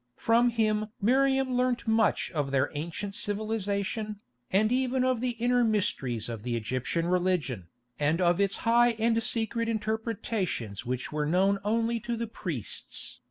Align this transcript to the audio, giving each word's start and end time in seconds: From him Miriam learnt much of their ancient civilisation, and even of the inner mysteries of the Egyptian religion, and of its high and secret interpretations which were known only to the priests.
From 0.17 0.49
him 0.49 0.87
Miriam 0.99 1.55
learnt 1.55 1.87
much 1.87 2.31
of 2.31 2.49
their 2.49 2.71
ancient 2.73 3.13
civilisation, 3.13 4.19
and 4.49 4.71
even 4.71 5.03
of 5.03 5.21
the 5.21 5.37
inner 5.37 5.63
mysteries 5.63 6.27
of 6.27 6.41
the 6.41 6.55
Egyptian 6.55 7.05
religion, 7.05 7.67
and 7.99 8.19
of 8.19 8.41
its 8.41 8.55
high 8.65 8.93
and 8.93 9.21
secret 9.21 9.69
interpretations 9.69 10.87
which 10.87 11.11
were 11.11 11.27
known 11.27 11.59
only 11.63 11.99
to 11.99 12.17
the 12.17 12.25
priests. 12.25 13.19